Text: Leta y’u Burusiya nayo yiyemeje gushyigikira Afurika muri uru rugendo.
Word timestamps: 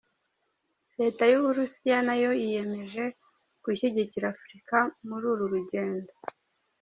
Leta 0.99 1.23
y’u 1.31 1.41
Burusiya 1.43 1.97
nayo 2.07 2.31
yiyemeje 2.41 3.03
gushyigikira 3.63 4.25
Afurika 4.33 4.77
muri 5.07 5.25
uru 5.31 5.43
rugendo. 5.53 6.11